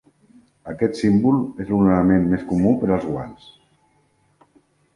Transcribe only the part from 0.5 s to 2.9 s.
Aquest símbol és l'ornament més comú